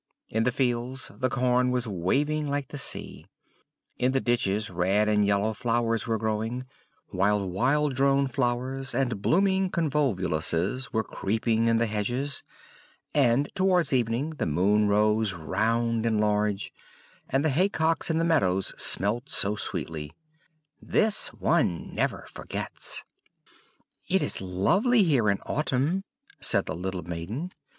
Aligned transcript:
In 0.29 0.45
the 0.45 0.51
fields 0.51 1.11
the 1.15 1.29
corn 1.29 1.69
was 1.69 1.87
waving 1.87 2.47
like 2.47 2.69
the 2.69 2.79
sea; 2.79 3.27
in 3.99 4.13
the 4.13 4.19
ditches 4.19 4.71
red 4.71 5.07
and 5.07 5.23
yellow 5.23 5.53
flowers 5.53 6.07
were 6.07 6.17
growing; 6.17 6.65
while 7.09 7.47
wild 7.47 7.93
drone 7.97 8.25
flowers, 8.27 8.95
and 8.95 9.21
blooming 9.21 9.69
convolvuluses 9.69 10.91
were 10.91 11.03
creeping 11.03 11.67
in 11.67 11.77
the 11.77 11.85
hedges; 11.85 12.41
and 13.13 13.51
towards 13.53 13.93
evening 13.93 14.31
the 14.31 14.47
moon 14.47 14.87
rose 14.87 15.33
round 15.35 16.07
and 16.07 16.19
large, 16.19 16.73
and 17.29 17.45
the 17.45 17.49
haycocks 17.51 18.09
in 18.09 18.17
the 18.17 18.23
meadows 18.25 18.73
smelt 18.81 19.29
so 19.29 19.55
sweetly. 19.55 20.11
"This 20.81 21.27
one 21.27 21.93
never 21.93 22.25
forgets!" 22.27 23.03
"It 24.09 24.23
is 24.23 24.41
lovely 24.41 25.03
here 25.03 25.29
in 25.29 25.37
autumn!" 25.45 26.05
said 26.39 26.65
the 26.65 26.73
little 26.73 27.03
maiden. 27.03 27.51